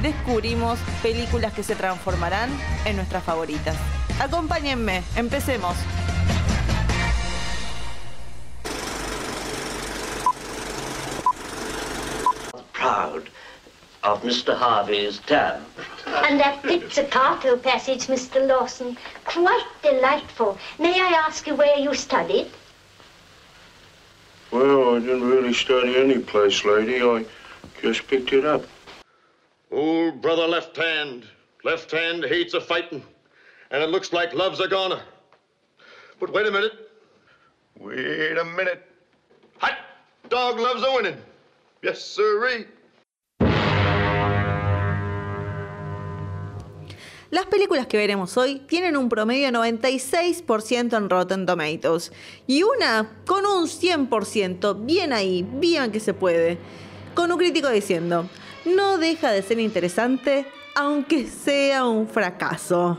descubrimos 0.00 0.78
películas 1.02 1.52
que 1.52 1.62
se 1.62 1.74
transformarán 1.74 2.50
en 2.84 2.96
nuestras 2.96 3.22
favoritas. 3.24 3.76
Acompáñenme, 4.20 5.02
empecemos. 5.16 5.76
proud 12.82 13.28
of 14.02 14.22
Mr. 14.24 14.56
Harvey's 14.56 15.18
term. 15.20 15.64
And 16.06 16.40
that 16.40 16.62
pizzicato 16.62 17.56
passage, 17.62 18.08
Mr. 18.08 18.46
Lawson, 18.46 18.96
quite 19.24 19.68
delightful. 19.82 20.58
May 20.80 21.00
I 21.00 21.10
ask 21.26 21.46
you 21.46 21.54
where 21.54 21.78
you 21.78 21.94
studied? 21.94 22.48
Well, 24.50 24.96
I 24.96 24.98
didn't 24.98 25.28
really 25.30 25.54
study 25.54 25.96
any 25.96 26.18
place, 26.18 26.64
lady. 26.64 27.00
I 27.00 27.24
just 27.80 28.06
picked 28.08 28.32
it 28.32 28.44
up. 28.44 28.64
Old 29.72 30.20
brother 30.20 30.46
left 30.46 30.76
hand. 30.76 31.24
Left 31.64 31.90
hand 31.90 32.24
hates 32.24 32.52
a 32.52 32.60
fighting. 32.60 33.02
And 33.70 33.82
it 33.82 33.88
looks 33.88 34.12
like 34.12 34.34
love's 34.34 34.60
a 34.60 34.68
goner. 34.68 35.00
But 36.20 36.30
wait 36.30 36.46
a 36.46 36.50
minute. 36.50 36.72
Wait 37.80 38.36
a 38.36 38.44
minute. 38.44 38.82
Hot 39.58 39.78
dog 40.28 40.60
loves 40.60 40.82
a 40.82 40.92
winning. 40.94 41.16
Yes, 41.82 42.04
sirree. 42.04 42.66
Las 47.30 47.46
películas 47.46 47.86
que 47.86 47.96
veremos 47.96 48.36
hoy 48.36 48.58
tienen 48.68 48.94
un 48.94 49.08
promedio 49.08 49.48
96% 49.48 50.94
en 50.94 51.08
Rotten 51.08 51.46
Tomatoes 51.46 52.12
y 52.46 52.62
una 52.62 53.08
con 53.24 53.46
un 53.46 53.68
100%, 53.68 54.84
bien 54.84 55.14
ahí, 55.14 55.42
bien 55.42 55.90
que 55.92 55.98
se 55.98 56.12
puede, 56.12 56.58
con 57.14 57.32
un 57.32 57.38
crítico 57.38 57.70
diciendo, 57.70 58.28
no 58.64 58.98
deja 58.98 59.30
de 59.30 59.42
ser 59.42 59.58
interesante 59.58 60.46
aunque 60.74 61.26
sea 61.26 61.84
un 61.84 62.08
fracaso. 62.08 62.98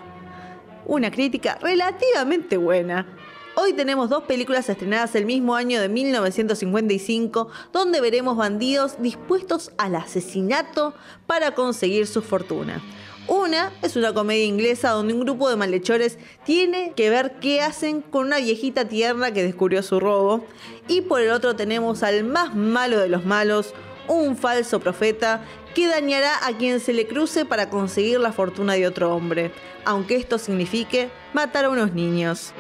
Una 0.85 1.09
crítica 1.09 1.57
relativamente 1.61 2.57
buena. 2.57 3.07
Hoy 3.55 3.73
tenemos 3.73 4.09
dos 4.09 4.23
películas 4.23 4.67
estrenadas 4.67 5.15
el 5.15 5.25
mismo 5.25 5.55
año 5.55 5.79
de 5.79 5.87
1955, 5.87 7.49
donde 7.71 8.01
veremos 8.01 8.35
bandidos 8.35 8.95
dispuestos 8.99 9.71
al 9.77 9.95
asesinato 9.95 10.93
para 11.27 11.51
conseguir 11.51 12.07
su 12.07 12.21
fortuna. 12.21 12.81
Una 13.27 13.71
es 13.81 13.95
una 13.95 14.13
comedia 14.13 14.43
inglesa 14.43 14.89
donde 14.89 15.13
un 15.13 15.21
grupo 15.21 15.49
de 15.49 15.55
malhechores 15.55 16.17
tiene 16.43 16.93
que 16.95 17.09
ver 17.09 17.39
qué 17.39 17.61
hacen 17.61 18.01
con 18.01 18.25
una 18.25 18.39
viejita 18.39 18.87
tierna 18.87 19.31
que 19.31 19.43
descubrió 19.43 19.81
su 19.81 19.99
robo. 19.99 20.45
Y 20.87 21.01
por 21.01 21.21
el 21.21 21.31
otro 21.31 21.55
tenemos 21.55 22.03
al 22.03 22.23
más 22.25 22.55
malo 22.55 22.99
de 22.99 23.07
los 23.07 23.23
malos, 23.23 23.73
un 24.07 24.37
falso 24.37 24.79
profeta 24.79 25.41
que 25.73 25.87
dañará 25.87 26.45
a 26.45 26.55
quien 26.57 26.79
se 26.79 26.93
le 26.93 27.07
cruce 27.07 27.45
para 27.45 27.69
conseguir 27.69 28.19
la 28.19 28.31
fortuna 28.31 28.73
de 28.73 28.87
otro 28.87 29.15
hombre, 29.15 29.51
aunque 29.85 30.15
esto 30.15 30.37
signifique 30.37 31.09
matar 31.33 31.65
a 31.65 31.69
unos 31.69 31.93
niños. 31.93 32.53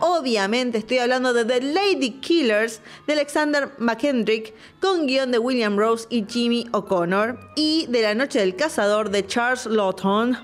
Obviamente 0.00 0.78
estoy 0.78 0.98
hablando 0.98 1.32
de 1.32 1.44
The 1.44 1.60
Lady 1.60 2.20
Killers 2.20 2.80
de 3.06 3.12
Alexander 3.12 3.70
McKendrick 3.78 4.52
con 4.80 5.06
guion 5.06 5.30
de 5.30 5.38
William 5.38 5.76
Rose 5.78 6.06
y 6.10 6.24
Jimmy 6.28 6.66
O'Connor 6.72 7.38
y 7.56 7.86
de 7.88 8.02
La 8.02 8.14
Noche 8.14 8.40
del 8.40 8.56
Cazador 8.56 9.10
de 9.10 9.26
Charles 9.26 9.66
Lawton 9.66 10.36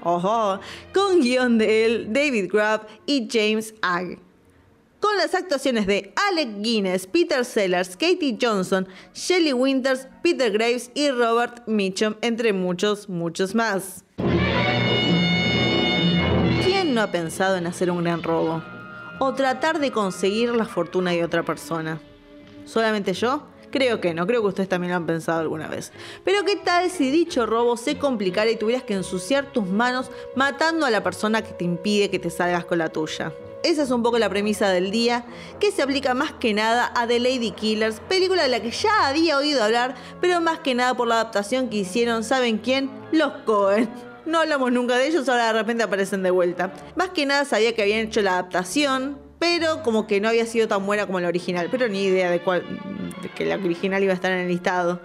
con 0.92 1.20
guion 1.20 1.58
de 1.58 1.86
él, 1.86 2.12
David 2.12 2.50
Grubb 2.52 2.86
y 3.06 3.28
James 3.30 3.74
Agg. 3.82 4.23
Con 5.04 5.18
las 5.18 5.34
actuaciones 5.34 5.86
de 5.86 6.14
Alec 6.30 6.62
Guinness, 6.62 7.06
Peter 7.06 7.44
Sellers, 7.44 7.90
Katie 7.90 8.38
Johnson, 8.40 8.88
Shelley 9.12 9.52
Winters, 9.52 10.08
Peter 10.22 10.50
Graves 10.50 10.90
y 10.94 11.10
Robert 11.10 11.66
Mitchum, 11.66 12.14
entre 12.22 12.54
muchos, 12.54 13.10
muchos 13.10 13.54
más. 13.54 14.02
¿Quién 16.64 16.94
no 16.94 17.02
ha 17.02 17.10
pensado 17.10 17.58
en 17.58 17.66
hacer 17.66 17.90
un 17.90 18.02
gran 18.02 18.22
robo? 18.22 18.62
o 19.18 19.34
tratar 19.34 19.78
de 19.78 19.92
conseguir 19.92 20.54
la 20.54 20.64
fortuna 20.64 21.10
de 21.10 21.22
otra 21.22 21.42
persona. 21.42 22.00
¿Solamente 22.64 23.12
yo? 23.12 23.46
Creo 23.70 24.00
que 24.00 24.14
no, 24.14 24.26
creo 24.26 24.40
que 24.40 24.48
ustedes 24.48 24.70
también 24.70 24.92
lo 24.92 24.96
han 24.96 25.06
pensado 25.06 25.40
alguna 25.40 25.68
vez. 25.68 25.92
Pero 26.24 26.44
¿qué 26.44 26.56
tal 26.56 26.88
si 26.90 27.10
dicho 27.10 27.44
robo 27.44 27.76
se 27.76 27.98
complicara 27.98 28.50
y 28.50 28.56
tuvieras 28.56 28.84
que 28.84 28.94
ensuciar 28.94 29.52
tus 29.52 29.66
manos 29.66 30.10
matando 30.34 30.86
a 30.86 30.90
la 30.90 31.02
persona 31.02 31.42
que 31.42 31.52
te 31.52 31.64
impide 31.64 32.08
que 32.08 32.18
te 32.18 32.30
salgas 32.30 32.64
con 32.64 32.78
la 32.78 32.88
tuya? 32.88 33.34
Esa 33.64 33.82
es 33.82 33.90
un 33.90 34.02
poco 34.02 34.18
la 34.18 34.28
premisa 34.28 34.68
del 34.68 34.90
día, 34.90 35.24
que 35.58 35.72
se 35.72 35.82
aplica 35.82 36.12
más 36.12 36.32
que 36.32 36.52
nada 36.52 36.92
a 36.94 37.06
The 37.06 37.18
Lady 37.18 37.50
Killers, 37.52 37.98
película 38.10 38.42
de 38.42 38.50
la 38.50 38.60
que 38.60 38.70
ya 38.70 39.08
había 39.08 39.38
oído 39.38 39.64
hablar, 39.64 39.94
pero 40.20 40.42
más 40.42 40.58
que 40.58 40.74
nada 40.74 40.94
por 40.94 41.08
la 41.08 41.14
adaptación 41.14 41.70
que 41.70 41.78
hicieron, 41.78 42.24
¿saben 42.24 42.58
quién? 42.58 42.90
Los 43.10 43.32
Cohen. 43.44 43.88
No 44.26 44.38
hablamos 44.38 44.72
nunca 44.72 44.96
de 44.96 45.06
ellos, 45.06 45.28
ahora 45.28 45.48
de 45.48 45.52
repente 45.52 45.84
aparecen 45.84 46.22
de 46.22 46.30
vuelta. 46.30 46.72
Más 46.96 47.10
que 47.10 47.26
nada 47.26 47.44
sabía 47.44 47.74
que 47.74 47.82
habían 47.82 48.00
hecho 48.06 48.22
la 48.22 48.32
adaptación, 48.32 49.18
pero 49.38 49.82
como 49.82 50.06
que 50.06 50.18
no 50.18 50.30
había 50.30 50.46
sido 50.46 50.66
tan 50.66 50.86
buena 50.86 51.04
como 51.04 51.20
la 51.20 51.28
original. 51.28 51.68
Pero 51.70 51.88
ni 51.88 52.04
idea 52.04 52.30
de, 52.30 52.40
cuál, 52.40 52.64
de 53.20 53.28
que 53.28 53.44
la 53.44 53.56
original 53.56 54.02
iba 54.02 54.12
a 54.12 54.14
estar 54.14 54.32
en 54.32 54.38
el 54.38 54.48
listado. 54.48 55.02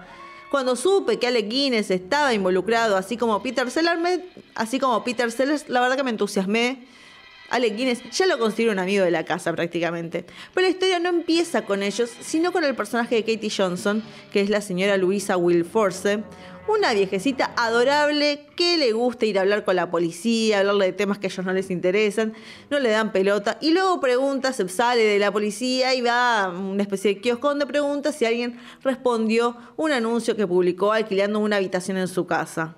Cuando 0.50 0.78
supe 0.78 1.20
que 1.20 1.28
Alec 1.28 1.50
Guinness 1.50 1.92
estaba 1.92 2.34
involucrado, 2.34 2.96
así 2.96 3.18
como 3.18 3.44
Peter 3.44 3.70
Sellers, 3.70 4.00
así 4.56 4.80
como 4.80 5.04
Peter 5.04 5.30
Sellers, 5.34 5.68
la 5.68 5.82
verdad 5.82 5.98
que 5.98 6.04
me 6.04 6.12
entusiasmé. 6.12 6.88
Alec 7.50 7.76
Guinness 7.76 8.04
ya 8.12 8.26
lo 8.26 8.38
considero 8.38 8.72
un 8.72 8.80
amigo 8.80 9.04
de 9.04 9.12
la 9.12 9.26
casa 9.26 9.54
prácticamente. 9.54 10.26
Pero 10.54 10.68
la 10.68 10.72
historia 10.72 11.00
no 11.00 11.10
empieza 11.10 11.66
con 11.66 11.84
ellos, 11.84 12.10
sino 12.22 12.52
con 12.52 12.64
el 12.64 12.76
personaje 12.76 13.16
de 13.16 13.24
Katie 13.24 13.52
Johnson, 13.56 14.04
que 14.32 14.42
es 14.42 14.50
la 14.50 14.62
señora 14.62 14.98
Luisa 14.98 15.38
Wilforce, 15.38 16.24
una 16.68 16.94
viejecita 16.94 17.52
adorable 17.58 18.46
que 18.56 18.78
le 18.78 18.92
gusta 18.92 19.26
ir 19.26 19.40
a 19.40 19.42
hablar 19.42 19.66
con 19.66 19.76
la 19.76 19.90
policía, 19.90 20.60
hablarle 20.60 20.86
de 20.86 20.94
temas 20.94 21.18
que 21.18 21.28
a 21.28 21.30
ellos 21.30 21.46
no 21.46 21.54
les 21.54 21.72
interesan, 21.72 22.34
no 22.70 22.80
le 22.80 22.90
dan 22.90 23.12
pelota, 23.12 23.58
y 23.60 23.72
luego 23.72 24.00
pregunta, 24.00 24.54
se 24.54 24.68
sale 24.70 25.04
de 25.04 25.18
la 25.18 25.32
policía 25.32 25.96
y 25.96 26.02
va 26.02 26.44
a 26.44 26.50
una 26.50 26.84
especie 26.84 27.16
de 27.16 27.22
kiosco 27.22 27.50
donde 27.50 27.66
pregunta 27.66 28.12
si 28.12 28.26
alguien 28.26 28.60
respondió 28.84 29.58
un 29.78 29.92
anuncio 29.92 30.36
que 30.36 30.46
publicó 30.46 30.92
alquilando 30.92 31.40
una 31.40 31.56
habitación 31.56 31.98
en 31.98 32.08
su 32.08 32.28
casa. 32.28 32.76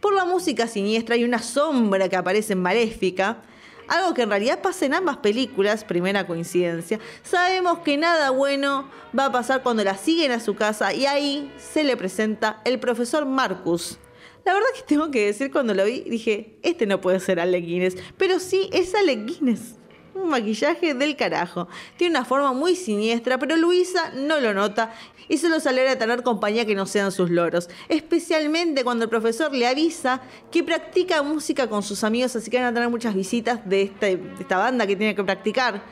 Por 0.00 0.12
la 0.12 0.24
música 0.24 0.66
siniestra 0.66 1.16
y 1.16 1.24
una 1.24 1.40
sombra 1.40 2.08
que 2.08 2.16
aparece 2.16 2.54
en 2.54 2.62
Maléfica, 2.62 3.42
algo 3.88 4.14
que 4.14 4.22
en 4.22 4.30
realidad 4.30 4.60
pasa 4.62 4.86
en 4.86 4.94
ambas 4.94 5.18
películas, 5.18 5.84
primera 5.84 6.26
coincidencia, 6.26 6.98
sabemos 7.22 7.80
que 7.80 7.96
nada 7.96 8.30
bueno 8.30 8.88
va 9.16 9.26
a 9.26 9.32
pasar 9.32 9.62
cuando 9.62 9.84
la 9.84 9.96
siguen 9.96 10.32
a 10.32 10.40
su 10.40 10.54
casa 10.54 10.92
y 10.92 11.06
ahí 11.06 11.52
se 11.58 11.84
le 11.84 11.96
presenta 11.96 12.60
el 12.64 12.78
profesor 12.78 13.26
Marcus. 13.26 13.98
La 14.44 14.54
verdad 14.54 14.68
que 14.76 14.82
tengo 14.82 15.10
que 15.10 15.26
decir 15.26 15.50
cuando 15.50 15.74
lo 15.74 15.84
vi, 15.84 16.00
dije, 16.00 16.58
este 16.62 16.86
no 16.86 17.00
puede 17.00 17.18
ser 17.18 17.40
Alec 17.40 17.64
Guinness, 17.64 17.96
pero 18.16 18.38
sí 18.38 18.70
es 18.72 18.94
Alec 18.94 19.26
Guinness. 19.26 19.74
Un 20.14 20.30
maquillaje 20.30 20.94
del 20.94 21.16
carajo. 21.16 21.68
Tiene 21.98 22.16
una 22.16 22.24
forma 22.24 22.52
muy 22.52 22.74
siniestra, 22.74 23.38
pero 23.38 23.56
Luisa 23.56 24.12
no 24.14 24.40
lo 24.40 24.54
nota 24.54 24.94
y 25.28 25.38
solo 25.38 25.60
se 25.60 25.68
alegra 25.68 25.90
de 25.90 25.96
tener 25.96 26.22
compañía 26.22 26.64
que 26.66 26.74
no 26.74 26.86
sean 26.86 27.12
sus 27.12 27.30
loros. 27.30 27.68
Especialmente 27.88 28.84
cuando 28.84 29.04
el 29.04 29.10
profesor 29.10 29.52
le 29.54 29.66
avisa 29.66 30.20
que 30.50 30.62
practica 30.62 31.22
música 31.22 31.68
con 31.68 31.82
sus 31.82 32.04
amigos, 32.04 32.36
así 32.36 32.50
que 32.50 32.58
van 32.58 32.66
a 32.66 32.74
tener 32.74 32.88
muchas 32.88 33.14
visitas 33.14 33.60
de, 33.68 33.82
este- 33.82 34.16
de 34.16 34.34
esta 34.40 34.56
banda 34.58 34.86
que 34.86 34.96
tiene 34.96 35.14
que 35.14 35.24
practicar. 35.24 35.82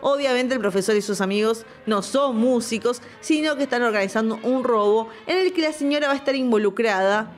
Obviamente 0.00 0.54
el 0.54 0.60
profesor 0.60 0.94
y 0.96 1.02
sus 1.02 1.20
amigos 1.20 1.64
no 1.86 2.02
son 2.02 2.36
músicos, 2.36 3.00
sino 3.20 3.56
que 3.56 3.62
están 3.62 3.82
organizando 3.82 4.38
un 4.42 4.62
robo 4.62 5.08
en 5.26 5.38
el 5.38 5.52
que 5.52 5.62
la 5.62 5.72
señora 5.72 6.08
va 6.08 6.12
a 6.12 6.16
estar 6.16 6.34
involucrada, 6.36 7.32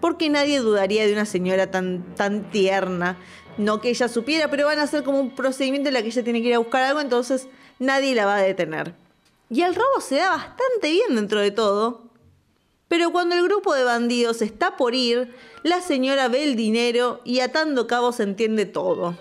porque 0.00 0.30
nadie 0.30 0.60
dudaría 0.60 1.04
de 1.06 1.12
una 1.12 1.26
señora 1.26 1.70
tan, 1.70 2.14
tan 2.14 2.50
tierna. 2.50 3.16
No 3.58 3.80
que 3.80 3.90
ella 3.90 4.08
supiera, 4.08 4.48
pero 4.48 4.66
van 4.66 4.78
a 4.78 4.84
hacer 4.84 5.02
como 5.02 5.20
un 5.20 5.34
procedimiento 5.34 5.88
en 5.88 5.94
la 5.94 6.02
que 6.02 6.08
ella 6.08 6.24
tiene 6.24 6.40
que 6.42 6.48
ir 6.48 6.54
a 6.54 6.58
buscar 6.58 6.82
algo, 6.84 7.00
entonces 7.00 7.48
nadie 7.78 8.14
la 8.14 8.24
va 8.24 8.36
a 8.36 8.42
detener. 8.42 8.94
Y 9.52 9.60
el 9.60 9.74
robo 9.74 10.00
se 10.00 10.16
da 10.16 10.30
bastante 10.30 10.90
bien 10.90 11.14
dentro 11.14 11.38
de 11.38 11.50
todo. 11.50 12.10
Pero 12.88 13.12
cuando 13.12 13.34
el 13.34 13.42
grupo 13.42 13.74
de 13.74 13.84
bandidos 13.84 14.40
está 14.40 14.78
por 14.78 14.94
ir, 14.94 15.34
la 15.62 15.82
señora 15.82 16.28
ve 16.28 16.42
el 16.44 16.56
dinero 16.56 17.20
y 17.22 17.40
atando 17.40 17.86
cabos 17.86 18.18
entiende 18.20 18.64
todo. 18.64 19.14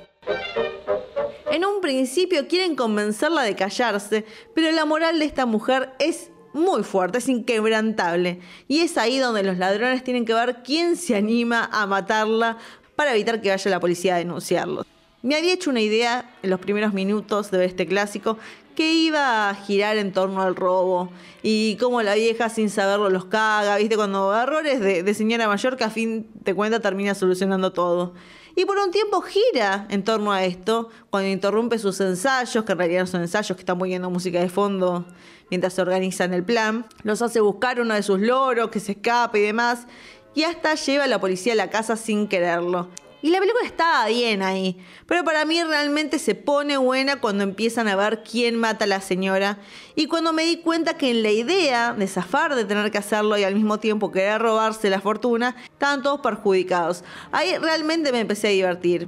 En 1.52 1.66
un 1.66 1.82
principio 1.82 2.48
quieren 2.48 2.78
convencerla 2.78 3.44
de 3.44 3.58
callarse, 3.58 4.26
pero 4.56 4.72
la 4.72 4.86
moral 4.86 5.20
de 5.20 5.26
esta 5.26 5.46
mujer 5.46 5.92
es 6.00 6.30
muy 6.54 6.84
fuerte, 6.84 7.18
es 7.18 7.28
inquebrantable. 7.28 8.40
Y 8.70 8.80
es 8.80 8.98
ahí 8.98 9.20
donde 9.20 9.44
los 9.44 9.58
ladrones 9.58 10.02
tienen 10.02 10.24
que 10.24 10.34
ver 10.34 10.64
quién 10.64 10.96
se 10.96 11.18
anima 11.18 11.70
a 11.74 11.86
matarla 11.88 12.58
para 12.96 13.12
evitar 13.12 13.42
que 13.42 13.50
vaya 13.50 13.70
la 13.70 13.82
policía 13.82 14.16
a 14.16 14.20
denunciarlo. 14.20 14.86
Me 15.24 15.36
había 15.36 15.54
hecho 15.54 15.70
una 15.70 15.82
idea 15.82 16.34
en 16.42 16.50
los 16.50 16.60
primeros 16.62 16.94
minutos 16.94 17.52
de 17.52 17.66
este 17.66 17.86
clásico 17.86 18.38
que 18.76 18.94
iba 18.94 19.50
a 19.50 19.56
girar 19.56 19.98
en 19.98 20.12
torno 20.12 20.42
al 20.42 20.56
robo 20.56 21.12
y 21.44 21.78
cómo 21.80 22.02
la 22.02 22.16
vieja 22.16 22.50
sin 22.50 22.70
saberlo 22.70 23.10
los 23.10 23.26
caga, 23.26 23.78
viste, 23.78 23.96
cuando 23.96 24.36
errores 24.36 24.80
de, 24.80 25.04
de 25.04 25.14
señora 25.14 25.48
mayor 25.48 25.78
que 25.78 25.84
a 25.84 25.90
fin 25.90 26.28
de 26.34 26.54
cuenta 26.54 26.80
termina 26.80 27.16
solucionando 27.16 27.72
todo. 27.74 28.14
Y 28.56 28.66
por 28.66 28.78
un 28.78 28.92
tiempo 28.92 29.22
gira 29.22 29.88
en 29.90 30.04
torno 30.04 30.32
a 30.32 30.44
esto, 30.44 30.90
cuando 31.10 31.30
interrumpe 31.30 31.80
sus 31.80 32.00
ensayos, 32.02 32.66
que 32.66 32.72
en 32.74 32.78
realidad 32.78 33.06
son 33.06 33.22
ensayos, 33.22 33.56
que 33.56 33.62
están 33.62 33.80
poniendo 33.80 34.10
música 34.10 34.40
de 34.40 34.50
fondo 34.50 35.06
mientras 35.50 35.74
se 35.74 35.82
organizan 35.82 36.34
el 36.34 36.44
plan, 36.44 36.86
los 37.04 37.22
hace 37.22 37.42
buscar 37.42 37.80
uno 37.80 37.94
de 37.94 38.04
sus 38.04 38.20
loros, 38.20 38.70
que 38.70 38.80
se 38.80 38.94
escape 38.94 39.40
y 39.40 39.44
demás, 39.44 39.86
y 40.34 40.44
hasta 40.44 40.76
lleva 40.76 41.04
a 41.04 41.08
la 41.08 41.20
policía 41.20 41.54
a 41.54 41.58
la 41.58 41.70
casa 41.70 41.98
sin 41.98 42.28
quererlo. 42.28 42.90
Y 43.24 43.30
la 43.30 43.40
película 43.40 43.66
está 43.66 44.08
bien 44.08 44.42
ahí, 44.42 44.78
pero 45.06 45.24
para 45.24 45.46
mí 45.46 45.62
realmente 45.64 46.18
se 46.18 46.34
pone 46.34 46.78
buena 46.78 47.22
cuando 47.22 47.44
empiezan 47.44 47.88
a 47.88 47.96
ver 47.96 48.24
quién 48.24 48.56
mata 48.56 48.86
a 48.86 48.88
la 48.88 49.00
señora 49.00 49.60
y 49.96 50.08
cuando 50.08 50.34
me 50.34 50.44
di 50.44 50.58
cuenta 50.58 50.98
que 50.98 51.12
en 51.12 51.22
la 51.22 51.30
idea 51.30 51.94
de 51.94 52.08
zafar 52.08 52.56
de 52.56 52.66
tener 52.66 52.90
que 52.90 52.98
hacerlo 52.98 53.38
y 53.38 53.44
al 53.44 53.54
mismo 53.54 53.80
tiempo 53.80 54.12
querer 54.12 54.42
robarse 54.42 54.90
la 54.90 55.02
fortuna, 55.02 55.56
estaban 55.72 56.02
todos 56.02 56.22
perjudicados. 56.22 57.04
Ahí 57.32 57.56
realmente 57.58 58.12
me 58.12 58.22
empecé 58.22 58.48
a 58.48 58.52
divertir. 58.52 59.08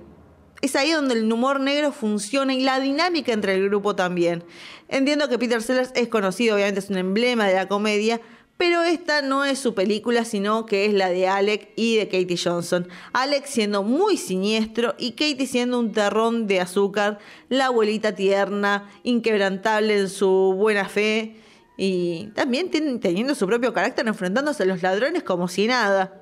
Es 0.61 0.75
ahí 0.75 0.91
donde 0.91 1.15
el 1.15 1.31
humor 1.31 1.59
negro 1.59 1.91
funciona 1.91 2.53
y 2.53 2.61
la 2.61 2.79
dinámica 2.79 3.33
entre 3.33 3.55
el 3.55 3.67
grupo 3.67 3.95
también. 3.95 4.43
Entiendo 4.89 5.27
que 5.27 5.39
Peter 5.39 5.61
Sellers 5.61 5.91
es 5.95 6.07
conocido, 6.07 6.55
obviamente 6.55 6.79
es 6.79 6.89
un 6.89 6.97
emblema 6.97 7.47
de 7.47 7.55
la 7.55 7.67
comedia, 7.67 8.21
pero 8.57 8.83
esta 8.83 9.21
no 9.21 9.43
es 9.45 9.59
su 9.59 9.73
película, 9.73 10.25
sino 10.25 10.65
que 10.65 10.85
es 10.85 10.93
la 10.93 11.09
de 11.09 11.27
Alec 11.27 11.71
y 11.75 11.97
de 11.97 12.05
Katie 12.07 12.37
Johnson. 12.37 12.87
Alec 13.11 13.45
siendo 13.45 13.83
muy 13.83 14.17
siniestro 14.17 14.95
y 14.97 15.11
Katie 15.11 15.47
siendo 15.47 15.79
un 15.79 15.91
terrón 15.91 16.47
de 16.47 16.61
azúcar, 16.61 17.19
la 17.49 17.67
abuelita 17.67 18.15
tierna, 18.15 18.89
inquebrantable 19.03 19.97
en 19.97 20.09
su 20.09 20.53
buena 20.57 20.87
fe 20.87 21.37
y 21.77 22.27
también 22.35 22.69
teniendo 22.69 23.35
su 23.35 23.47
propio 23.47 23.73
carácter 23.73 24.07
enfrentándose 24.07 24.63
a 24.63 24.65
los 24.67 24.81
ladrones 24.81 25.23
como 25.23 25.47
si 25.47 25.67
nada. 25.67 26.21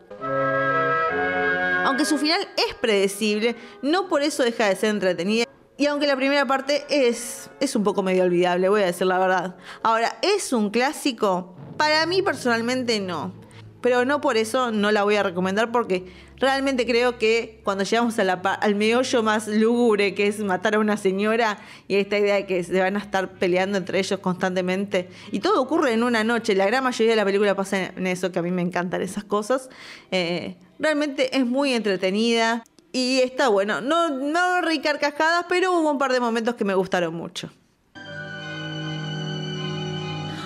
Aunque 1.86 2.06
su 2.06 2.18
final 2.18 2.40
es 2.56 2.74
predecible, 2.76 3.56
no 3.82 4.08
por 4.08 4.24
eso 4.24 4.44
deja 4.44 4.70
de 4.70 4.76
ser 4.76 4.92
entretenida. 4.92 5.46
Y 5.78 5.88
aunque 5.88 6.08
la 6.08 6.16
primera 6.16 6.46
parte 6.46 6.86
es, 6.90 7.50
es 7.60 7.76
un 7.76 7.84
poco 7.84 8.02
medio 8.04 8.24
olvidable, 8.24 8.70
voy 8.70 8.84
a 8.84 8.86
decir 8.86 9.08
la 9.08 9.20
verdad. 9.20 9.58
Ahora, 9.84 10.18
¿es 10.22 10.54
un 10.54 10.70
clásico? 10.70 11.56
Para 11.82 12.06
mí 12.06 12.22
personalmente 12.22 13.00
no. 13.00 13.34
Pero 13.82 14.06
no 14.06 14.22
por 14.22 14.38
eso 14.38 14.72
no 14.72 14.92
la 14.92 15.04
voy 15.04 15.16
a 15.16 15.24
recomendar 15.24 15.72
porque 15.72 16.06
realmente 16.38 16.86
creo 16.86 17.18
que 17.18 17.60
cuando 17.64 17.84
llegamos 17.84 18.20
al 18.20 18.76
meollo 18.76 19.24
más 19.24 19.48
lúgubre 19.48 20.14
que 20.14 20.28
es 20.28 20.38
matar 20.42 20.76
a 20.76 20.80
una 20.80 20.96
señora 20.96 21.58
y 21.88 21.96
esta 21.96 22.20
idea 22.20 22.36
de 22.36 22.46
que 22.46 22.64
se 22.64 22.80
van 22.80 22.98
a 22.98 23.00
estar 23.00 23.32
peleando 23.32 23.80
entre 23.80 23.98
ellos 23.98 24.20
constantemente 24.20 25.10
y 25.32 25.40
todo 25.40 25.60
ocurre 25.60 25.94
en 25.94 26.04
una 26.04 26.24
noche, 26.24 26.54
la 26.54 26.68
gran 26.68 26.84
mayoría 26.84 27.14
de 27.14 27.16
la 27.16 27.26
película 27.26 27.56
pasa 27.56 27.88
en 27.88 28.06
eso, 28.06 28.32
que 28.32 28.38
a 28.38 28.44
mí 28.44 28.52
me 28.52 28.62
encantan 28.62 29.02
esas 29.02 29.24
cosas, 29.24 29.68
eh, 30.12 30.58
realmente 30.78 31.36
es 31.36 31.48
muy 31.48 31.74
entretenida 31.74 32.64
y 32.92 33.22
está 33.22 33.48
bueno, 33.48 33.82
no, 33.82 34.10
no 34.10 34.62
ricarcajadas, 34.62 35.48
pero 35.50 35.72
hubo 35.72 35.90
un 35.90 35.98
par 35.98 36.14
de 36.14 36.20
momentos 36.20 36.54
que 36.54 36.64
me 36.64 36.76
gustaron 36.76 37.16
mucho. 37.16 37.50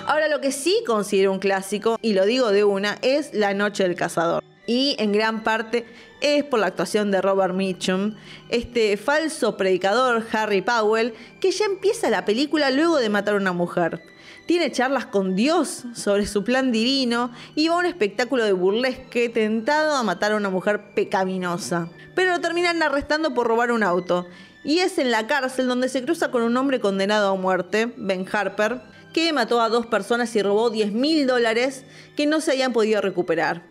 Ahora, 0.08 0.28
lo 0.28 0.40
que 0.40 0.52
sí 0.52 0.84
considero 0.86 1.32
un 1.32 1.40
clásico, 1.40 1.98
y 2.00 2.12
lo 2.12 2.24
digo 2.24 2.52
de 2.52 2.62
una, 2.62 2.96
es 3.02 3.34
La 3.34 3.54
Noche 3.54 3.82
del 3.82 3.96
Cazador. 3.96 4.44
Y 4.64 4.94
en 5.00 5.10
gran 5.10 5.42
parte 5.42 5.84
es 6.20 6.44
por 6.44 6.60
la 6.60 6.68
actuación 6.68 7.10
de 7.10 7.20
Robert 7.20 7.54
Mitchum, 7.54 8.14
este 8.48 8.96
falso 8.98 9.56
predicador 9.56 10.24
Harry 10.30 10.62
Powell, 10.62 11.12
que 11.40 11.50
ya 11.50 11.64
empieza 11.64 12.08
la 12.08 12.24
película 12.24 12.70
luego 12.70 12.98
de 12.98 13.08
matar 13.08 13.34
a 13.34 13.38
una 13.38 13.52
mujer. 13.52 14.00
Tiene 14.46 14.70
charlas 14.70 15.06
con 15.06 15.34
Dios 15.34 15.82
sobre 15.96 16.26
su 16.26 16.44
plan 16.44 16.70
divino 16.70 17.32
y 17.56 17.66
va 17.66 17.74
a 17.74 17.78
un 17.78 17.86
espectáculo 17.86 18.44
de 18.44 18.52
burlesque 18.52 19.28
tentado 19.28 19.96
a 19.96 20.04
matar 20.04 20.30
a 20.30 20.36
una 20.36 20.50
mujer 20.50 20.94
pecaminosa. 20.94 21.88
Pero 22.14 22.30
lo 22.30 22.40
terminan 22.40 22.80
arrestando 22.80 23.34
por 23.34 23.48
robar 23.48 23.72
un 23.72 23.82
auto. 23.82 24.24
Y 24.62 24.78
es 24.78 24.98
en 24.98 25.10
la 25.10 25.26
cárcel 25.26 25.66
donde 25.66 25.88
se 25.88 26.04
cruza 26.04 26.30
con 26.30 26.42
un 26.42 26.56
hombre 26.56 26.78
condenado 26.78 27.32
a 27.32 27.36
muerte, 27.36 27.92
Ben 27.96 28.24
Harper, 28.30 28.80
que 29.12 29.32
mató 29.32 29.60
a 29.60 29.68
dos 29.68 29.86
personas 29.86 30.34
y 30.36 30.42
robó 30.42 30.70
10 30.70 30.92
mil 30.92 31.26
dólares 31.26 31.84
que 32.16 32.26
no 32.26 32.40
se 32.40 32.52
habían 32.52 32.72
podido 32.72 33.00
recuperar. 33.00 33.62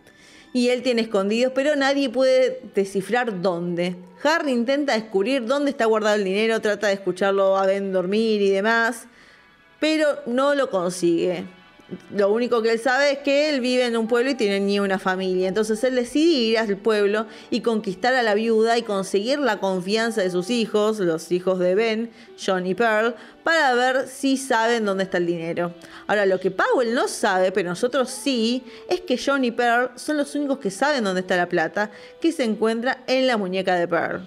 Y 0.52 0.70
él 0.70 0.82
tiene 0.82 1.02
escondidos, 1.02 1.52
pero 1.54 1.76
nadie 1.76 2.08
puede 2.08 2.62
descifrar 2.74 3.42
dónde. 3.42 3.96
Harry 4.22 4.52
intenta 4.52 4.94
descubrir 4.94 5.44
dónde 5.44 5.70
está 5.70 5.84
guardado 5.84 6.16
el 6.16 6.24
dinero, 6.24 6.60
trata 6.60 6.86
de 6.86 6.94
escucharlo 6.94 7.56
a 7.56 7.66
Ben 7.66 7.92
dormir 7.92 8.40
y 8.40 8.50
demás, 8.50 9.06
pero 9.78 10.20
no 10.26 10.54
lo 10.54 10.70
consigue 10.70 11.46
lo 12.10 12.32
único 12.32 12.62
que 12.62 12.72
él 12.72 12.80
sabe 12.80 13.12
es 13.12 13.18
que 13.18 13.48
él 13.48 13.60
vive 13.60 13.86
en 13.86 13.96
un 13.96 14.08
pueblo 14.08 14.30
y 14.30 14.34
tiene 14.34 14.58
ni 14.58 14.80
una 14.80 14.98
familia. 14.98 15.46
Entonces 15.46 15.84
él 15.84 15.94
decide 15.94 16.32
ir 16.32 16.58
al 16.58 16.76
pueblo 16.76 17.26
y 17.50 17.60
conquistar 17.60 18.12
a 18.14 18.24
la 18.24 18.34
viuda 18.34 18.76
y 18.76 18.82
conseguir 18.82 19.38
la 19.38 19.60
confianza 19.60 20.20
de 20.22 20.30
sus 20.30 20.50
hijos, 20.50 20.98
los 20.98 21.30
hijos 21.30 21.60
de 21.60 21.76
Ben, 21.76 22.10
John 22.44 22.66
y 22.66 22.74
Pearl, 22.74 23.14
para 23.44 23.72
ver 23.74 24.08
si 24.08 24.36
saben 24.36 24.84
dónde 24.84 25.04
está 25.04 25.18
el 25.18 25.26
dinero. 25.26 25.74
Ahora, 26.08 26.26
lo 26.26 26.40
que 26.40 26.50
Powell 26.50 26.92
no 26.92 27.06
sabe, 27.06 27.52
pero 27.52 27.68
nosotros 27.68 28.10
sí, 28.10 28.64
es 28.88 29.02
que 29.02 29.16
John 29.16 29.44
y 29.44 29.52
Pearl 29.52 29.90
son 29.94 30.16
los 30.16 30.34
únicos 30.34 30.58
que 30.58 30.72
saben 30.72 31.04
dónde 31.04 31.20
está 31.20 31.36
la 31.36 31.48
plata, 31.48 31.92
que 32.20 32.32
se 32.32 32.42
encuentra 32.42 33.04
en 33.06 33.28
la 33.28 33.36
muñeca 33.36 33.76
de 33.76 33.86
Pearl. 33.86 34.26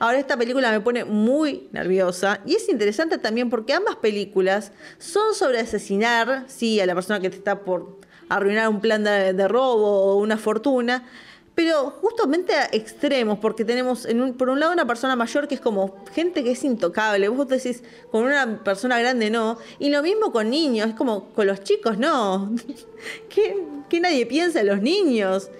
Ahora 0.00 0.18
esta 0.18 0.38
película 0.38 0.70
me 0.72 0.80
pone 0.80 1.04
muy 1.04 1.68
nerviosa 1.72 2.40
y 2.46 2.54
es 2.54 2.70
interesante 2.70 3.18
también 3.18 3.50
porque 3.50 3.74
ambas 3.74 3.96
películas 3.96 4.72
son 4.98 5.34
sobre 5.34 5.60
asesinar, 5.60 6.44
sí, 6.46 6.80
a 6.80 6.86
la 6.86 6.94
persona 6.94 7.20
que 7.20 7.28
te 7.28 7.36
está 7.36 7.60
por 7.60 7.98
arruinar 8.30 8.70
un 8.70 8.80
plan 8.80 9.04
de, 9.04 9.46
robo 9.46 10.14
o 10.14 10.16
una 10.16 10.38
fortuna, 10.38 11.06
pero 11.54 11.90
justamente 11.90 12.54
a 12.54 12.70
extremos, 12.72 13.40
porque 13.40 13.62
tenemos 13.62 14.08
por 14.38 14.48
un 14.48 14.58
lado 14.58 14.72
una 14.72 14.86
persona 14.86 15.16
mayor 15.16 15.46
que 15.46 15.56
es 15.56 15.60
como 15.60 16.02
gente 16.14 16.42
que 16.42 16.52
es 16.52 16.64
intocable, 16.64 17.28
vos 17.28 17.46
decís 17.48 17.82
con 18.10 18.24
una 18.24 18.64
persona 18.64 18.98
grande 18.98 19.28
no, 19.28 19.58
y 19.78 19.90
lo 19.90 20.02
mismo 20.02 20.32
con 20.32 20.48
niños, 20.48 20.88
es 20.88 20.94
como 20.94 21.26
con 21.34 21.46
los 21.46 21.62
chicos 21.62 21.98
no, 21.98 22.54
que, 23.28 24.00
nadie 24.00 24.24
piensa 24.24 24.60
en 24.60 24.68
los 24.68 24.80
niños. 24.80 25.50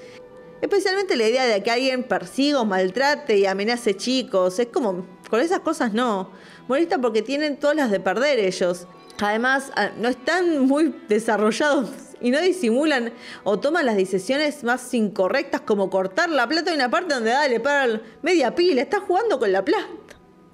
Especialmente 0.60 1.16
la 1.16 1.28
idea 1.28 1.46
de 1.46 1.62
que 1.62 1.70
alguien 1.70 2.04
persiga 2.04 2.62
maltrate 2.64 3.38
y 3.38 3.46
amenace 3.46 3.96
chicos. 3.96 4.58
Es 4.58 4.68
como, 4.68 5.06
con 5.30 5.40
esas 5.40 5.60
cosas 5.60 5.92
no. 5.92 6.30
Molesta 6.68 6.98
porque 6.98 7.22
tienen 7.22 7.58
todas 7.58 7.76
las 7.76 7.90
de 7.90 8.00
perder 8.00 8.38
ellos. 8.38 8.86
Además, 9.20 9.72
ah, 9.76 9.90
no 9.98 10.08
están 10.08 10.60
muy 10.60 10.94
desarrollados 11.08 11.90
y 12.20 12.30
no 12.30 12.40
disimulan 12.40 13.12
o 13.44 13.58
toman 13.58 13.86
las 13.86 13.96
decisiones 13.96 14.64
más 14.64 14.92
incorrectas 14.94 15.62
como 15.62 15.90
cortar 15.90 16.30
la 16.30 16.46
plata 16.46 16.70
de 16.70 16.76
una 16.76 16.90
parte 16.90 17.14
donde 17.14 17.30
dale 17.30 17.60
para 17.60 18.00
media 18.22 18.54
pila, 18.54 18.82
está 18.82 19.00
jugando 19.00 19.38
con 19.38 19.52
la 19.52 19.64
plata. 19.64 19.86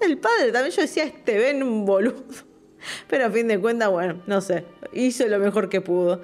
El 0.01 0.19
padre 0.19 0.53
también 0.53 0.75
yo 0.75 0.83
decía, 0.83 1.05
este 1.05 1.39
ven 1.39 1.63
un 1.63 1.85
boludo. 1.85 2.25
Pero 3.09 3.27
a 3.27 3.31
fin 3.31 3.49
de 3.49 3.61
cuentas, 3.61 3.91
bueno, 3.91 4.23
no 4.27 4.41
sé, 4.41 4.65
hizo 4.93 5.27
lo 5.27 5.39
mejor 5.39 5.69
que 5.69 5.81
pudo. 5.81 6.21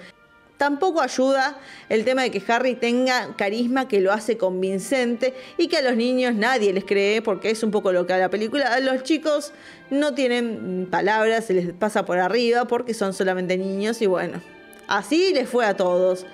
Tampoco 0.62 1.00
ayuda 1.00 1.58
el 1.88 2.04
tema 2.04 2.22
de 2.22 2.30
que 2.30 2.40
Harry 2.46 2.76
tenga 2.76 3.34
carisma 3.34 3.88
que 3.88 4.00
lo 4.00 4.12
hace 4.12 4.36
convincente 4.36 5.34
y 5.58 5.66
que 5.66 5.78
a 5.78 5.82
los 5.82 5.96
niños 5.96 6.36
nadie 6.36 6.72
les 6.72 6.84
cree, 6.84 7.20
porque 7.20 7.50
es 7.50 7.64
un 7.64 7.72
poco 7.72 7.90
lo 7.90 8.06
que 8.06 8.12
a 8.12 8.18
la 8.18 8.30
película. 8.30 8.78
Los 8.78 9.02
chicos 9.02 9.52
no 9.90 10.14
tienen 10.14 10.86
palabras, 10.88 11.46
se 11.46 11.54
les 11.54 11.72
pasa 11.72 12.04
por 12.04 12.20
arriba 12.20 12.66
porque 12.66 12.94
son 12.94 13.12
solamente 13.12 13.58
niños 13.58 14.00
y 14.02 14.06
bueno, 14.06 14.40
así 14.86 15.34
les 15.34 15.48
fue 15.48 15.66
a 15.66 15.76
todos. 15.76 16.26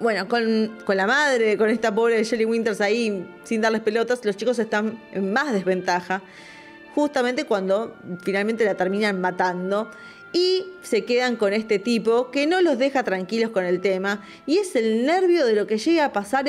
Bueno, 0.00 0.26
con, 0.26 0.76
con 0.84 0.96
la 0.96 1.06
madre, 1.06 1.56
con 1.56 1.70
esta 1.70 1.94
pobre 1.94 2.24
Shelley 2.24 2.46
Winters 2.46 2.80
ahí 2.80 3.24
sin 3.44 3.60
darles 3.60 3.82
pelotas, 3.82 4.24
los 4.24 4.36
chicos 4.36 4.58
están 4.58 5.00
en 5.12 5.32
más 5.32 5.52
desventaja 5.52 6.20
justamente 6.96 7.44
cuando 7.44 7.96
finalmente 8.22 8.64
la 8.64 8.74
terminan 8.74 9.20
matando 9.20 9.88
y 10.32 10.64
se 10.82 11.04
quedan 11.04 11.36
con 11.36 11.52
este 11.52 11.78
tipo 11.78 12.30
que 12.30 12.46
no 12.46 12.60
los 12.60 12.78
deja 12.78 13.02
tranquilos 13.02 13.50
con 13.50 13.64
el 13.64 13.80
tema 13.80 14.24
y 14.46 14.58
es 14.58 14.74
el 14.76 15.04
nervio 15.04 15.46
de 15.46 15.54
lo 15.54 15.66
que 15.66 15.78
llega 15.78 16.06
a 16.06 16.12
pasar 16.12 16.46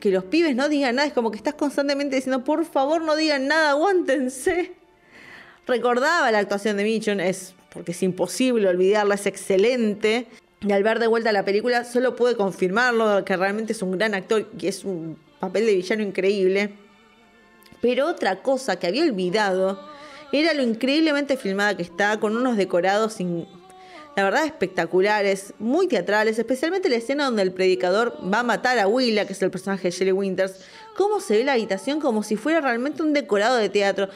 que 0.00 0.10
los 0.10 0.24
pibes 0.24 0.54
no 0.54 0.68
digan 0.68 0.96
nada, 0.96 1.08
es 1.08 1.14
como 1.14 1.30
que 1.30 1.36
estás 1.36 1.54
constantemente 1.54 2.16
diciendo, 2.16 2.44
por 2.44 2.64
favor 2.64 3.02
no 3.02 3.16
digan 3.16 3.48
nada, 3.48 3.70
aguántense. 3.70 4.72
Recordaba 5.66 6.30
la 6.30 6.38
actuación 6.38 6.76
de 6.76 6.84
Mitchum, 6.84 7.18
es 7.18 7.54
porque 7.72 7.92
es 7.92 8.02
imposible 8.02 8.68
olvidarla, 8.68 9.16
es 9.16 9.26
excelente. 9.26 10.26
Y 10.60 10.72
al 10.72 10.82
ver 10.82 10.98
de 10.98 11.08
vuelta 11.08 11.32
la 11.32 11.44
película 11.44 11.84
solo 11.84 12.14
pude 12.14 12.36
confirmarlo, 12.36 13.24
que 13.24 13.36
realmente 13.36 13.72
es 13.72 13.82
un 13.82 13.92
gran 13.92 14.14
actor 14.14 14.48
y 14.58 14.66
es 14.68 14.84
un 14.84 15.18
papel 15.40 15.66
de 15.66 15.74
villano 15.74 16.02
increíble. 16.02 16.70
Pero 17.80 18.06
otra 18.06 18.42
cosa 18.42 18.78
que 18.78 18.86
había 18.86 19.02
olvidado 19.02 19.95
era 20.32 20.54
lo 20.54 20.62
increíblemente 20.62 21.36
filmada 21.36 21.76
que 21.76 21.82
está, 21.82 22.18
con 22.18 22.36
unos 22.36 22.56
decorados 22.56 23.20
la 24.16 24.24
verdad 24.24 24.46
espectaculares, 24.46 25.52
muy 25.58 25.88
teatrales, 25.88 26.38
especialmente 26.38 26.88
la 26.88 26.96
escena 26.96 27.26
donde 27.26 27.42
el 27.42 27.52
predicador 27.52 28.16
va 28.32 28.40
a 28.40 28.42
matar 28.42 28.78
a 28.78 28.88
Willa, 28.88 29.26
que 29.26 29.34
es 29.34 29.42
el 29.42 29.50
personaje 29.50 29.88
de 29.88 29.90
Shelley 29.90 30.12
Winters, 30.12 30.64
cómo 30.96 31.20
se 31.20 31.36
ve 31.36 31.44
la 31.44 31.52
habitación 31.52 32.00
como 32.00 32.22
si 32.22 32.36
fuera 32.36 32.62
realmente 32.62 33.02
un 33.02 33.12
decorado 33.12 33.58
de 33.58 33.68
teatro. 33.68 34.08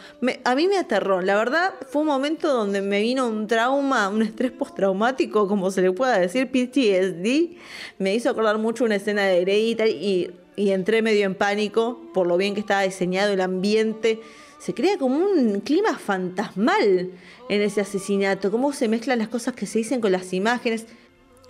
a 0.44 0.54
mí 0.54 0.68
me 0.68 0.78
aterró, 0.78 1.20
la 1.20 1.36
verdad 1.36 1.74
fue 1.86 2.00
un 2.00 2.08
momento 2.08 2.50
donde 2.50 2.80
me 2.80 3.02
vino 3.02 3.28
un 3.28 3.46
trauma, 3.46 4.08
un 4.08 4.22
estrés 4.22 4.52
postraumático, 4.52 5.46
como 5.46 5.70
se 5.70 5.82
le 5.82 5.92
pueda 5.92 6.18
decir, 6.18 6.50
PTSD, 6.50 7.58
me 7.98 8.14
hizo 8.14 8.30
acordar 8.30 8.56
mucho 8.56 8.84
una 8.84 8.96
escena 8.96 9.26
de 9.26 9.42
Hereditary 9.42 9.90
y, 9.90 10.30
y 10.56 10.70
entré 10.70 11.02
medio 11.02 11.26
en 11.26 11.34
pánico 11.34 12.00
por 12.14 12.26
lo 12.26 12.38
bien 12.38 12.54
que 12.54 12.60
estaba 12.60 12.82
diseñado 12.82 13.34
el 13.34 13.42
ambiente 13.42 14.18
se 14.60 14.74
crea 14.74 14.98
como 14.98 15.16
un 15.16 15.60
clima 15.60 15.98
fantasmal 15.98 17.10
en 17.48 17.62
ese 17.62 17.80
asesinato, 17.80 18.50
cómo 18.50 18.74
se 18.74 18.88
mezclan 18.88 19.18
las 19.18 19.28
cosas 19.28 19.54
que 19.54 19.66
se 19.66 19.78
dicen 19.78 20.02
con 20.02 20.12
las 20.12 20.34
imágenes. 20.34 20.84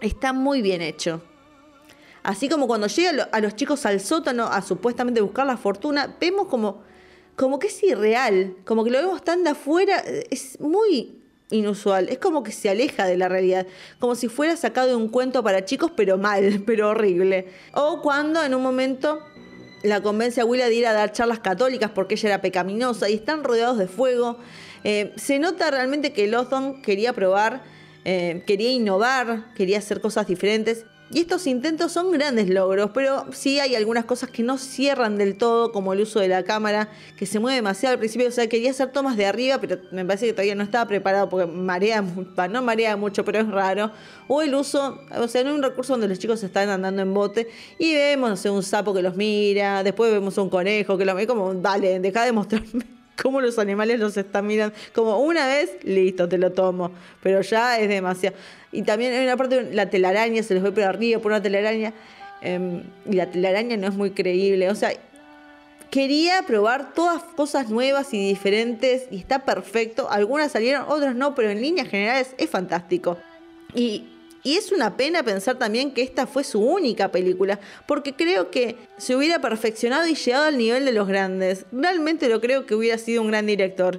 Está 0.00 0.32
muy 0.32 0.62
bien 0.62 0.80
hecho. 0.80 1.20
Así 2.22 2.48
como 2.48 2.68
cuando 2.68 2.86
llega 2.86 3.24
a 3.32 3.40
los 3.40 3.56
chicos 3.56 3.84
al 3.84 3.98
sótano 3.98 4.44
a 4.44 4.62
supuestamente 4.62 5.20
buscar 5.20 5.44
la 5.44 5.56
fortuna, 5.56 6.16
vemos 6.20 6.46
como, 6.46 6.82
como 7.34 7.58
que 7.58 7.66
es 7.66 7.82
irreal, 7.82 8.54
como 8.64 8.84
que 8.84 8.90
lo 8.90 8.98
vemos 8.98 9.24
tan 9.24 9.42
de 9.42 9.50
afuera, 9.50 9.96
es 10.30 10.60
muy 10.60 11.20
inusual, 11.50 12.08
es 12.10 12.18
como 12.18 12.44
que 12.44 12.52
se 12.52 12.70
aleja 12.70 13.06
de 13.06 13.16
la 13.16 13.28
realidad, 13.28 13.66
como 13.98 14.14
si 14.14 14.28
fuera 14.28 14.56
sacado 14.56 14.86
de 14.86 14.94
un 14.94 15.08
cuento 15.08 15.42
para 15.42 15.64
chicos, 15.64 15.90
pero 15.96 16.16
mal, 16.16 16.62
pero 16.66 16.90
horrible. 16.90 17.48
O 17.74 18.00
cuando 18.02 18.44
en 18.44 18.54
un 18.54 18.62
momento 18.62 19.20
la 19.82 20.00
convence 20.02 20.40
a 20.40 20.44
Willa 20.44 20.68
de 20.68 20.74
ir 20.74 20.86
a 20.86 20.92
dar 20.92 21.12
charlas 21.12 21.40
católicas 21.40 21.90
porque 21.94 22.14
ella 22.14 22.30
era 22.30 22.40
pecaminosa 22.40 23.08
y 23.08 23.14
están 23.14 23.44
rodeados 23.44 23.78
de 23.78 23.86
fuego. 23.86 24.38
Eh, 24.84 25.12
se 25.16 25.38
nota 25.38 25.70
realmente 25.70 26.12
que 26.12 26.26
Lothon 26.26 26.82
quería 26.82 27.12
probar, 27.12 27.62
eh, 28.04 28.42
quería 28.46 28.70
innovar, 28.70 29.52
quería 29.54 29.78
hacer 29.78 30.00
cosas 30.00 30.26
diferentes 30.26 30.84
y 31.12 31.20
estos 31.20 31.48
intentos 31.48 31.90
son 31.90 32.12
grandes 32.12 32.48
logros, 32.48 32.92
pero 32.94 33.26
sí 33.32 33.58
hay 33.58 33.74
algunas 33.74 34.04
cosas 34.04 34.30
que 34.30 34.44
no 34.44 34.58
cierran 34.58 35.18
del 35.18 35.36
todo, 35.36 35.72
como 35.72 35.92
el 35.92 36.00
uso 36.00 36.20
de 36.20 36.28
la 36.28 36.44
cámara, 36.44 36.88
que 37.16 37.26
se 37.26 37.40
mueve 37.40 37.56
demasiado 37.56 37.94
al 37.94 37.98
principio. 37.98 38.28
O 38.28 38.30
sea, 38.30 38.48
quería 38.48 38.70
hacer 38.70 38.92
tomas 38.92 39.16
de 39.16 39.26
arriba, 39.26 39.58
pero 39.60 39.78
me 39.90 40.04
parece 40.04 40.26
que 40.26 40.32
todavía 40.32 40.54
no 40.54 40.62
estaba 40.62 40.86
preparado 40.86 41.28
porque 41.28 41.46
marea, 41.46 42.04
no 42.48 42.62
marea 42.62 42.96
mucho, 42.96 43.24
pero 43.24 43.40
es 43.40 43.48
raro. 43.48 43.90
O 44.28 44.40
el 44.40 44.54
uso, 44.54 45.00
o 45.18 45.26
sea, 45.26 45.40
en 45.40 45.48
un 45.48 45.62
recurso 45.62 45.94
donde 45.94 46.06
los 46.06 46.20
chicos 46.20 46.44
están 46.44 46.68
andando 46.68 47.02
en 47.02 47.12
bote 47.12 47.48
y 47.76 47.92
vemos, 47.92 48.30
no 48.30 48.36
sé, 48.36 48.48
un 48.48 48.62
sapo 48.62 48.94
que 48.94 49.02
los 49.02 49.16
mira, 49.16 49.82
después 49.82 50.12
vemos 50.12 50.38
un 50.38 50.48
conejo 50.48 50.96
que 50.96 51.04
lo 51.04 51.16
ve 51.16 51.26
como, 51.26 51.52
dale, 51.54 51.98
deja 51.98 52.24
de 52.24 52.30
mostrarme 52.30 52.99
cómo 53.22 53.40
los 53.40 53.58
animales 53.58 54.00
los 54.00 54.16
están 54.16 54.46
mirando. 54.46 54.74
Como 54.94 55.18
una 55.18 55.46
vez, 55.46 55.70
listo, 55.82 56.28
te 56.28 56.38
lo 56.38 56.52
tomo. 56.52 56.90
Pero 57.22 57.40
ya 57.42 57.78
es 57.78 57.88
demasiado. 57.88 58.36
Y 58.72 58.82
también 58.82 59.12
en 59.12 59.24
una 59.24 59.36
parte 59.36 59.72
la 59.72 59.90
telaraña, 59.90 60.42
se 60.42 60.54
les 60.54 60.62
ve 60.62 60.72
por 60.72 60.84
arriba 60.84 61.20
por 61.20 61.32
una 61.32 61.42
telaraña. 61.42 61.92
Em, 62.42 62.82
y 63.06 63.16
la 63.16 63.30
telaraña 63.30 63.76
no 63.76 63.88
es 63.88 63.94
muy 63.94 64.10
creíble. 64.10 64.70
O 64.70 64.74
sea, 64.74 64.92
quería 65.90 66.42
probar 66.46 66.94
todas 66.94 67.22
cosas 67.22 67.68
nuevas 67.68 68.12
y 68.14 68.28
diferentes. 68.28 69.06
Y 69.10 69.18
está 69.18 69.44
perfecto. 69.44 70.10
Algunas 70.10 70.52
salieron, 70.52 70.84
otras 70.88 71.14
no, 71.14 71.34
pero 71.34 71.50
en 71.50 71.60
líneas 71.60 71.88
generales 71.88 72.34
es 72.38 72.48
fantástico. 72.48 73.18
Y 73.74 74.19
y 74.42 74.56
es 74.56 74.72
una 74.72 74.96
pena 74.96 75.22
pensar 75.22 75.58
también 75.58 75.92
que 75.92 76.02
esta 76.02 76.26
fue 76.26 76.44
su 76.44 76.60
única 76.60 77.10
película, 77.10 77.60
porque 77.86 78.14
creo 78.14 78.50
que 78.50 78.76
se 78.96 79.14
hubiera 79.14 79.40
perfeccionado 79.40 80.06
y 80.06 80.14
llegado 80.14 80.44
al 80.44 80.56
nivel 80.56 80.84
de 80.84 80.92
los 80.92 81.06
grandes. 81.06 81.66
Realmente 81.72 82.28
lo 82.28 82.40
creo 82.40 82.64
que 82.64 82.74
hubiera 82.74 82.96
sido 82.96 83.22
un 83.22 83.28
gran 83.28 83.46
director. 83.46 83.98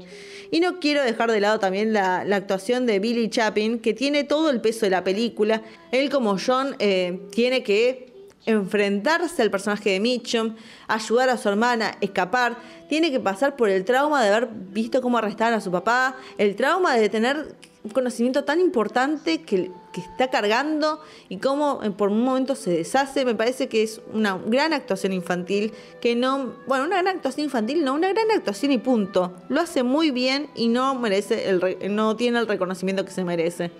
Y 0.49 0.59
no 0.59 0.79
quiero 0.79 1.03
dejar 1.03 1.31
de 1.31 1.39
lado 1.39 1.59
también 1.59 1.93
la, 1.93 2.21
actuación 2.21 2.85
de 2.85 2.99
Billy 2.99 3.29
Chapin, 3.29 3.79
que 3.79 3.93
tiene 3.93 4.23
todo 4.23 4.49
el 4.49 4.61
peso 4.61 4.85
de 4.85 4.89
la 4.89 5.03
película. 5.03 5.61
Él 5.91 6.09
como 6.09 6.37
John 6.43 6.75
eh, 6.79 7.21
tiene 7.31 7.63
que 7.63 8.11
enfrentarse 8.45 9.41
al 9.43 9.51
personaje 9.51 9.91
de 9.91 9.99
Mitchum, 9.99 10.55
ayudar 10.87 11.29
a 11.29 11.37
su 11.37 11.47
hermana, 11.49 11.95
escapar, 12.01 12.57
tiene 12.89 13.11
que 13.11 13.19
pasar 13.19 13.55
por 13.55 13.69
el 13.69 13.85
trauma 13.85 14.23
de 14.23 14.29
haber 14.29 14.49
visto 14.51 15.01
cómo 15.01 15.19
arrestaron 15.19 15.57
a 15.57 15.61
su 15.61 15.71
papá, 15.71 16.15
el 16.37 16.55
trauma 16.55 16.95
de 16.95 17.09
tener 17.09 17.55
un 17.83 17.91
conocimiento 17.91 18.43
tan 18.43 18.59
importante 18.59 19.41
que, 19.43 19.71
está 19.99 20.29
cargando 20.29 21.01
y 21.27 21.37
cómo 21.37 21.81
por 21.97 22.09
un 22.09 22.23
momento 22.23 22.55
se 22.55 22.71
deshace. 22.71 23.25
Me 23.25 23.35
parece 23.35 23.67
que 23.67 23.83
es 23.83 23.99
una 24.13 24.39
gran 24.45 24.71
actuación 24.71 25.11
infantil, 25.11 25.73
que 25.99 26.15
no, 26.15 26.53
bueno, 26.67 26.85
una 26.85 27.01
gran 27.01 27.17
actuación 27.17 27.43
infantil, 27.45 27.83
no, 27.83 27.93
una 27.93 28.13
gran 28.13 28.31
actuación 28.31 28.71
y 28.71 28.77
punto. 28.77 29.33
Lo 29.49 29.59
hace 29.59 29.83
muy 29.83 30.11
bien 30.11 30.49
y 30.55 30.69
no 30.69 30.95
merece 30.95 31.49
el, 31.49 31.93
no 31.93 32.15
tiene 32.15 32.39
el 32.39 32.47
reconocimiento 32.47 33.03
que 33.03 33.11
se 33.11 33.25
merece. 33.25 33.71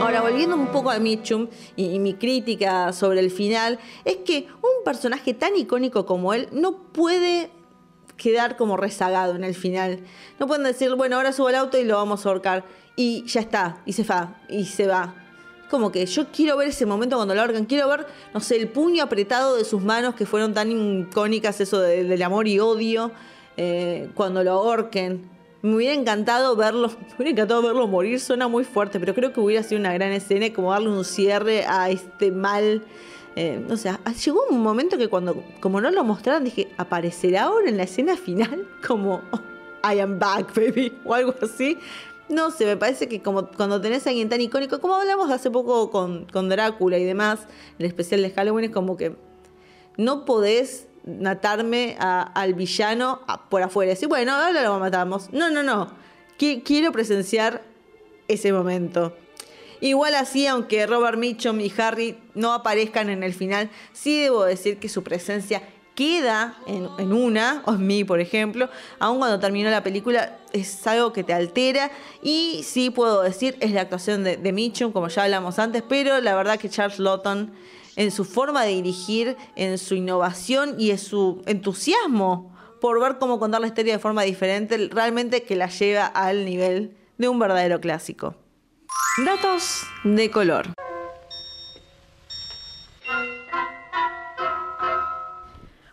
Ahora, 0.00 0.20
volviendo 0.20 0.54
un 0.54 0.68
poco 0.68 0.90
a 0.90 0.98
Mitchum 0.98 1.48
y, 1.74 1.98
mi 1.98 2.14
crítica 2.14 2.92
sobre 2.92 3.20
el 3.20 3.30
final, 3.30 3.78
es 4.04 4.18
que 4.18 4.46
un 4.62 4.84
personaje 4.84 5.34
tan 5.34 5.56
icónico 5.56 6.06
como 6.06 6.32
él 6.32 6.48
no 6.52 6.78
puede 6.92 7.50
quedar 8.16 8.56
como 8.56 8.76
rezagado 8.76 9.34
en 9.34 9.44
el 9.44 9.54
final. 9.54 10.00
No 10.38 10.46
pueden 10.46 10.64
decir, 10.64 10.94
bueno, 10.94 11.16
ahora 11.16 11.32
subo 11.32 11.48
al 11.48 11.56
auto 11.56 11.78
y 11.78 11.84
lo 11.84 11.96
vamos 11.96 12.24
a 12.24 12.28
ahorcar. 12.28 12.64
Y 12.96 13.24
ya 13.26 13.40
está, 13.40 13.82
y 13.84 13.92
se 13.92 14.04
va, 14.04 14.36
y 14.48 14.64
se 14.64 14.86
va. 14.86 15.14
Como 15.68 15.90
que 15.90 16.06
yo 16.06 16.26
quiero 16.32 16.56
ver 16.56 16.68
ese 16.68 16.86
momento 16.86 17.16
cuando 17.16 17.34
lo 17.34 17.40
ahorcan, 17.40 17.64
quiero 17.66 17.88
ver, 17.88 18.06
no 18.32 18.40
sé, 18.40 18.56
el 18.56 18.68
puño 18.68 19.02
apretado 19.02 19.56
de 19.56 19.64
sus 19.64 19.82
manos 19.82 20.14
que 20.14 20.24
fueron 20.24 20.54
tan 20.54 20.70
icónicas, 20.70 21.60
eso 21.60 21.80
del 21.80 22.22
amor 22.22 22.46
y 22.46 22.60
odio, 22.60 23.10
eh, 23.56 24.08
cuando 24.14 24.42
lo 24.44 24.52
ahorquen. 24.52 25.28
Me 25.62 25.74
hubiera 25.74 25.94
encantado 25.94 26.54
verlo, 26.54 26.88
me 27.10 27.16
hubiera 27.16 27.30
encantado 27.32 27.62
verlo 27.62 27.86
morir, 27.88 28.20
suena 28.20 28.46
muy 28.48 28.64
fuerte, 28.64 29.00
pero 29.00 29.14
creo 29.14 29.32
que 29.32 29.40
hubiera 29.40 29.62
sido 29.62 29.80
una 29.80 29.92
gran 29.92 30.12
escena 30.12 30.52
como 30.54 30.70
darle 30.70 30.88
un 30.88 31.04
cierre 31.04 31.64
a 31.66 31.90
este 31.90 32.30
mal 32.30 32.82
eh, 33.36 33.62
o 33.70 33.76
sea, 33.76 34.00
llegó 34.24 34.44
un 34.50 34.62
momento 34.62 34.96
que 34.96 35.08
cuando, 35.08 35.44
como 35.60 35.80
no 35.82 35.90
lo 35.90 36.02
mostraron, 36.04 36.44
dije, 36.44 36.68
¿aparecerá 36.78 37.44
ahora 37.44 37.68
en 37.68 37.76
la 37.76 37.82
escena 37.82 38.16
final? 38.16 38.66
Como, 38.86 39.20
oh, 39.30 39.92
I 39.92 40.00
am 40.00 40.18
back, 40.18 40.54
baby, 40.54 40.92
o 41.04 41.12
algo 41.12 41.34
así. 41.42 41.78
No 42.30 42.50
sé, 42.50 42.64
me 42.64 42.76
parece 42.76 43.08
que 43.08 43.22
como 43.22 43.46
cuando 43.50 43.80
tenés 43.80 44.04
a 44.06 44.10
alguien 44.10 44.28
tan 44.28 44.40
icónico, 44.40 44.80
como 44.80 44.96
hablamos 44.96 45.30
hace 45.30 45.48
poco 45.48 45.92
con, 45.92 46.24
con 46.24 46.48
Drácula 46.48 46.98
y 46.98 47.04
demás, 47.04 47.46
el 47.78 47.86
especial 47.86 48.20
de 48.20 48.30
Halloween 48.30 48.64
es 48.64 48.70
como 48.72 48.96
que 48.96 49.14
no 49.96 50.24
podés 50.24 50.88
natarme 51.04 51.96
al 52.00 52.54
villano 52.54 53.20
por 53.48 53.62
afuera. 53.62 53.90
Decir, 53.90 54.08
bueno, 54.08 54.32
ahora 54.32 54.60
lo 54.64 54.76
matamos. 54.80 55.32
No, 55.32 55.50
no, 55.50 55.62
no. 55.62 55.92
quiero 56.36 56.90
presenciar 56.90 57.62
ese 58.26 58.52
momento. 58.52 59.16
Igual 59.80 60.14
así, 60.14 60.46
aunque 60.46 60.86
Robert 60.86 61.18
Mitchum 61.18 61.60
y 61.60 61.72
Harry 61.78 62.18
no 62.34 62.52
aparezcan 62.52 63.10
en 63.10 63.22
el 63.22 63.34
final, 63.34 63.70
sí 63.92 64.20
debo 64.20 64.44
decir 64.44 64.78
que 64.78 64.88
su 64.88 65.02
presencia 65.02 65.62
queda 65.96 66.58
en, 66.66 67.12
una, 67.12 67.62
o 67.64 67.72
en 67.72 67.86
mí, 67.86 68.04
por 68.04 68.20
ejemplo, 68.20 68.68
aun 69.00 69.18
cuando 69.18 69.40
terminó 69.40 69.70
la 69.70 69.82
película, 69.82 70.38
es 70.52 70.86
algo 70.86 71.12
que 71.12 71.24
te 71.24 71.32
altera. 71.32 71.90
Y 72.22 72.60
sí 72.62 72.90
puedo 72.90 73.22
decir, 73.22 73.56
es 73.60 73.72
la 73.72 73.80
actuación 73.80 74.22
de, 74.22 74.52
Mitchum, 74.52 74.92
como 74.92 75.08
ya 75.08 75.24
hablamos 75.24 75.58
antes, 75.58 75.82
pero 75.88 76.20
la 76.20 76.36
verdad 76.36 76.60
que 76.60 76.68
Charles 76.68 76.98
Lawton, 76.98 77.50
en 77.96 78.10
su 78.10 78.24
forma 78.24 78.64
de 78.64 78.72
dirigir, 78.72 79.36
en 79.56 79.78
su 79.78 79.94
innovación 79.94 80.76
y 80.78 80.90
en 80.90 80.98
su 80.98 81.42
entusiasmo 81.46 82.54
por 82.80 83.00
ver 83.00 83.16
cómo 83.18 83.38
contar 83.38 83.62
la 83.62 83.66
historia 83.66 83.94
de 83.94 83.98
forma 83.98 84.22
diferente, 84.22 84.76
realmente 84.92 85.44
que 85.44 85.56
la 85.56 85.68
lleva 85.68 86.04
al 86.06 86.44
nivel 86.44 86.94
de 87.16 87.28
un 87.28 87.38
verdadero 87.38 87.80
clásico. 87.80 88.34
Datos 89.24 89.82
de 90.04 90.30
color. 90.30 90.66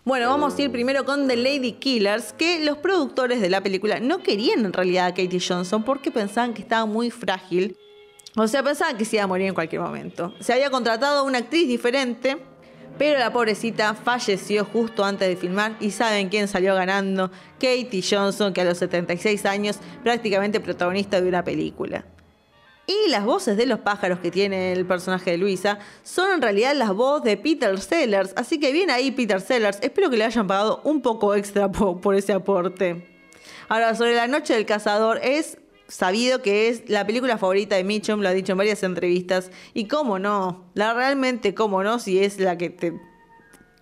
Bueno, 0.05 0.27
vamos 0.27 0.57
a 0.57 0.61
ir 0.61 0.69
primero 0.69 1.05
con 1.05 1.29
The 1.29 1.37
Lady 1.37 1.71
Killers, 1.73 2.33
que 2.33 2.59
los 2.59 2.77
productores 2.79 3.39
de 3.39 3.49
la 3.49 3.61
película 3.61 4.01
no 4.01 4.19
querían 4.21 4.65
en 4.65 4.73
realidad 4.73 5.05
a 5.05 5.09
Katie 5.11 5.39
Johnson 5.39 5.83
porque 5.83 6.11
pensaban 6.11 6.53
que 6.53 6.61
estaba 6.61 6.85
muy 6.85 7.09
frágil. 7.09 7.77
O 8.35 8.45
sea, 8.49 8.61
pensaban 8.61 8.97
que 8.97 9.05
se 9.05 9.15
iba 9.15 9.23
a 9.23 9.27
morir 9.27 9.47
en 9.47 9.53
cualquier 9.53 9.81
momento. 9.81 10.33
Se 10.41 10.51
había 10.51 10.69
contratado 10.69 11.19
a 11.19 11.23
una 11.23 11.37
actriz 11.37 11.67
diferente, 11.67 12.37
pero 12.97 13.17
la 13.17 13.31
pobrecita 13.31 13.93
falleció 13.93 14.65
justo 14.65 15.05
antes 15.05 15.29
de 15.29 15.37
filmar 15.37 15.77
y 15.79 15.91
saben 15.91 16.27
quién 16.27 16.49
salió 16.49 16.75
ganando. 16.75 17.31
Katie 17.53 18.03
Johnson, 18.03 18.51
que 18.51 18.59
a 18.59 18.65
los 18.65 18.79
76 18.79 19.45
años 19.45 19.79
prácticamente 20.03 20.59
protagonista 20.59 21.21
de 21.21 21.29
una 21.29 21.45
película. 21.45 22.05
Y 22.85 23.09
las 23.09 23.23
voces 23.23 23.55
de 23.55 23.65
los 23.65 23.79
pájaros 23.79 24.19
que 24.19 24.29
tiene 24.29 24.73
el 24.73 24.85
personaje 24.85 25.31
de 25.31 25.37
Luisa 25.37 25.79
son 26.03 26.33
en 26.33 26.41
realidad 26.41 26.75
las 26.75 26.93
voces 26.93 27.23
de 27.23 27.37
Peter 27.37 27.79
Sellers. 27.79 28.33
Así 28.35 28.59
que 28.59 28.73
bien 28.73 28.89
ahí 28.89 29.11
Peter 29.11 29.39
Sellers. 29.39 29.77
Espero 29.81 30.09
que 30.09 30.17
le 30.17 30.25
hayan 30.25 30.47
pagado 30.47 30.81
un 30.83 31.01
poco 31.01 31.33
extra 31.33 31.71
por, 31.71 32.15
ese 32.15 32.33
aporte. 32.33 33.07
Ahora, 33.69 33.95
sobre 33.95 34.15
La 34.15 34.27
Noche 34.27 34.53
del 34.53 34.65
Cazador, 34.65 35.21
es 35.23 35.59
sabido 35.87 36.41
que 36.41 36.67
es 36.67 36.89
la 36.89 37.05
película 37.05 37.37
favorita 37.37 37.77
de 37.77 37.85
Mitchum, 37.85 38.19
lo 38.19 38.27
ha 38.27 38.33
dicho 38.33 38.51
en 38.51 38.57
varias 38.57 38.83
entrevistas. 38.83 39.49
Y 39.73 39.87
cómo 39.87 40.19
no, 40.19 40.69
la 40.73 40.93
realmente 40.93 41.53
cómo 41.53 41.83
no, 41.83 41.99
si 41.99 42.19
es 42.19 42.37
la 42.37 42.57
que 42.57 42.69
te 42.69 42.99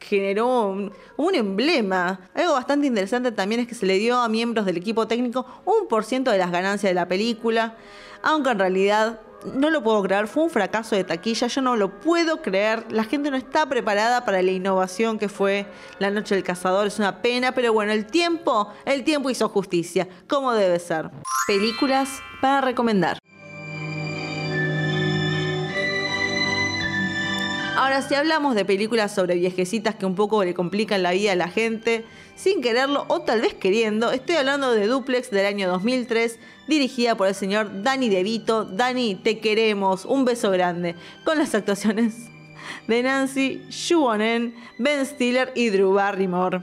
generó 0.06 0.68
un, 0.68 0.92
un, 1.18 1.36
emblema. 1.36 2.30
Algo 2.34 2.54
bastante 2.54 2.88
interesante 2.88 3.32
también 3.32 3.62
es 3.62 3.68
que 3.68 3.76
se 3.76 3.86
le 3.86 3.98
dio 3.98 4.18
a 4.18 4.28
miembros 4.30 4.66
del 4.66 4.78
equipo 4.78 5.08
técnico 5.08 5.46
un 5.66 5.88
por 5.88 6.04
ciento 6.04 6.32
de 6.32 6.38
las 6.38 6.52
ganancias 6.52 6.90
de 6.90 6.94
la 6.94 7.08
película, 7.08 7.76
aunque 8.22 8.52
en 8.52 8.60
realidad 8.60 9.20
no 9.56 9.70
lo 9.70 9.84
puedo 9.84 10.02
creer, 10.04 10.28
fue 10.28 10.44
un 10.44 10.50
fracaso 10.50 10.96
de 10.96 11.04
taquilla, 11.04 11.48
yo 11.48 11.62
no 11.62 11.76
lo 11.76 12.00
puedo 12.00 12.42
creer, 12.42 12.86
la 12.92 13.04
gente 13.04 13.32
no 13.32 13.38
está 13.38 13.66
preparada 13.68 14.26
para 14.26 14.42
la 14.42 14.52
innovación 14.52 15.18
que 15.18 15.30
fue 15.30 15.66
La 16.00 16.12
Noche 16.12 16.36
del 16.36 16.44
Cazador, 16.44 16.88
es 16.88 17.00
una 17.00 17.22
pena, 17.22 17.54
pero 17.54 17.74
bueno, 17.74 17.92
el 17.92 18.06
tiempo, 18.06 18.72
el 18.86 19.04
tiempo 19.04 19.30
hizo 19.30 19.50
justicia, 19.50 20.08
como 20.28 20.54
debe 20.54 20.80
ser. 20.80 21.10
Películas 21.48 22.22
para 22.42 22.62
recomendar. 22.62 23.18
Ahora, 27.82 28.04
si 28.04 28.14
hablamos 28.14 28.54
de 28.54 28.64
películas 28.64 29.12
sobre 29.12 29.34
viejecitas 29.34 29.96
que 29.96 30.06
un 30.06 30.14
poco 30.14 30.44
le 30.44 30.54
complican 30.54 31.02
la 31.02 31.14
vida 31.14 31.32
a 31.32 31.36
la 31.36 31.48
gente, 31.48 32.06
sin 32.36 32.62
quererlo 32.62 33.06
o 33.08 33.22
tal 33.22 33.42
vez 33.42 33.56
queriendo, 33.56 34.12
estoy 34.12 34.36
hablando 34.36 34.72
de 34.72 34.86
Duplex 34.86 35.32
del 35.32 35.48
año 35.48 35.68
2003, 35.68 36.38
dirigida 36.68 37.18
por 37.18 37.28
el 37.28 37.34
señor 37.34 37.82
Danny 37.82 38.10
DeVito. 38.10 38.66
Danny, 38.66 39.16
te 39.16 39.40
queremos, 39.40 40.06
un 40.06 40.26
beso 40.26 40.52
grande, 40.52 40.94
con 41.24 41.40
las 41.40 41.56
actuaciones 41.56 42.30
de 42.88 43.02
Nancy 43.02 43.66
Shuonen, 43.72 44.54
Ben 44.78 45.04
Stiller 45.04 45.52
y 45.56 45.70
Drew 45.70 45.92
Barrymore. 45.94 46.62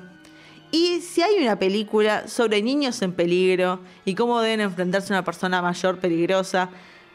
Y 0.70 1.00
si 1.00 1.22
hay 1.22 1.42
una 1.42 1.58
película 1.58 2.28
sobre 2.28 2.62
niños 2.62 3.02
en 3.02 3.12
peligro 3.12 3.80
y 4.04 4.14
cómo 4.14 4.40
deben 4.40 4.60
enfrentarse 4.60 5.12
a 5.12 5.16
una 5.16 5.24
persona 5.24 5.62
mayor 5.62 5.98
peligrosa, 5.98 6.70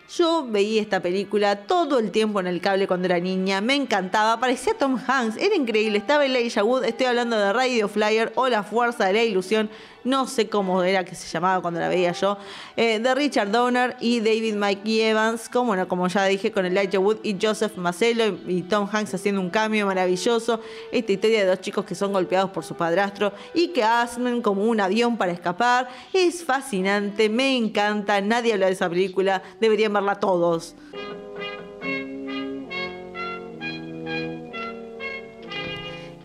yo 0.09 0.45
veía 0.47 0.81
esta 0.81 1.01
película 1.01 1.55
todo 1.67 1.99
el 1.99 2.11
tiempo 2.11 2.39
en 2.39 2.47
el 2.47 2.61
cable 2.61 2.87
cuando 2.87 3.05
era 3.05 3.19
niña, 3.19 3.61
me 3.61 3.75
encantaba, 3.75 4.39
parecía 4.39 4.73
Tom 4.77 4.99
Hanks, 5.07 5.37
era 5.37 5.55
increíble, 5.55 5.97
estaba 5.97 6.25
Elijah 6.25 6.63
Wood, 6.63 6.83
estoy 6.83 7.07
hablando 7.07 7.37
de 7.37 7.53
Radio 7.53 7.87
Flyer 7.87 8.31
o 8.35 8.47
La 8.47 8.63
Fuerza 8.63 9.05
de 9.05 9.13
la 9.13 9.23
Ilusión, 9.23 9.69
no 10.03 10.27
sé 10.27 10.49
cómo 10.49 10.83
era 10.83 11.03
que 11.03 11.15
se 11.15 11.27
llamaba 11.27 11.61
cuando 11.61 11.79
la 11.79 11.89
veía 11.89 12.11
yo, 12.11 12.37
eh, 12.75 12.99
de 12.99 13.15
Richard 13.15 13.51
Donner 13.51 13.95
y 13.99 14.19
David 14.19 14.55
Mike 14.55 15.09
Evans, 15.09 15.49
como, 15.49 15.67
bueno, 15.67 15.87
como 15.87 16.07
ya 16.07 16.25
dije, 16.25 16.51
con 16.51 16.65
Elijah 16.65 16.99
Wood 16.99 17.17
y 17.23 17.37
Joseph 17.41 17.75
Marcelo 17.77 18.37
y, 18.47 18.63
Tom 18.63 18.87
Hanks 18.91 19.13
haciendo 19.13 19.41
un 19.41 19.49
cambio 19.49 19.85
maravilloso. 19.85 20.59
Esta 20.91 21.11
historia 21.11 21.39
de 21.39 21.45
dos 21.45 21.61
chicos 21.61 21.85
que 21.85 21.95
son 21.95 22.13
golpeados 22.13 22.51
por 22.51 22.63
su 22.63 22.75
padrastro 22.75 23.33
y 23.53 23.69
que 23.69 23.83
hacen 23.83 24.41
como 24.41 24.63
un 24.63 24.79
avión 24.79 25.17
para 25.17 25.31
escapar. 25.31 25.89
Es 26.13 26.43
fascinante, 26.43 27.29
me 27.29 27.55
encanta, 27.55 28.21
nadie 28.21 28.53
habla 28.53 28.67
de 28.67 28.73
esa 28.73 28.89
película, 28.89 29.43
deberían 29.59 29.93
verla 29.93 30.15
todos. 30.15 30.75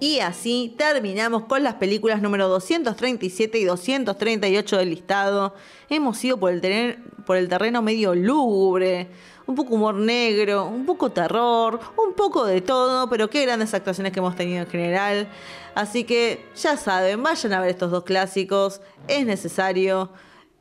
Y 0.00 0.20
así 0.20 0.74
terminamos 0.78 1.44
con 1.44 1.64
las 1.64 1.74
películas 1.74 2.22
número 2.22 2.46
237 2.46 3.58
y 3.58 3.64
238 3.64 4.76
del 4.76 4.90
listado. 4.90 5.54
Hemos 5.88 6.22
ido 6.24 6.38
por 6.38 6.52
el, 6.52 7.48
terreno 7.48 7.82
medio 7.82 8.14
lúgubre, 8.14 9.08
un 9.46 9.56
poco 9.56 9.74
humor 9.74 9.96
negro, 9.96 10.66
un 10.66 10.86
poco 10.86 11.10
terror, 11.10 11.80
un 11.96 12.14
poco 12.14 12.46
de 12.46 12.60
todo, 12.60 13.10
pero 13.10 13.28
qué 13.28 13.42
grandes 13.42 13.74
actuaciones 13.74 14.12
que 14.12 14.20
hemos 14.20 14.36
tenido 14.36 14.60
en 14.60 14.68
general. 14.68 15.28
Así 15.74 16.04
que 16.04 16.46
ya 16.54 16.76
saben, 16.76 17.20
vayan 17.20 17.52
a 17.54 17.60
ver 17.60 17.70
estos 17.70 17.90
dos 17.90 18.04
clásicos, 18.04 18.80
es 19.08 19.26
necesario. 19.26 20.12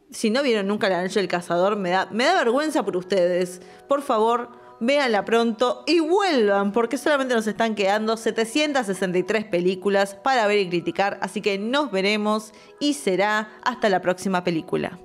Si 0.09 0.31
no 0.31 0.41
vieron 0.41 0.67
nunca 0.67 0.89
La 0.89 1.03
Noche 1.03 1.19
del 1.19 1.27
Cazador, 1.27 1.75
me 1.75 1.91
da 1.91 2.07
vergüenza 2.11 2.83
por 2.83 2.97
ustedes. 2.97 3.61
Por 3.87 4.01
favor, 4.01 4.66
véanla 4.79 5.25
pronto 5.25 5.83
y 5.85 5.99
vuelvan, 5.99 6.71
porque 6.71 6.97
solamente 6.97 7.33
nos 7.33 7.47
están 7.47 7.75
quedando 7.75 8.17
763 8.17 9.45
películas 9.45 10.15
para 10.15 10.47
ver 10.47 10.59
y 10.59 10.69
criticar, 10.69 11.17
así 11.21 11.41
que 11.41 11.57
nos 11.57 11.91
veremos 11.91 12.53
y 12.79 12.93
será 12.93 13.49
hasta 13.63 13.89
la 13.89 14.01
próxima 14.01 14.43
película. 14.43 14.99